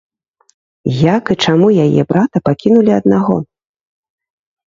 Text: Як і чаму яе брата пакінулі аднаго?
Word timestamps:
Як 1.15 1.23
і 1.33 1.37
чаму 1.47 1.67
яе 1.85 2.01
брата 2.11 2.37
пакінулі 2.49 2.91
аднаго? 2.99 3.35